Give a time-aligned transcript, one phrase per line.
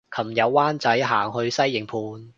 [0.09, 2.29] 琴日灣仔行去西營盤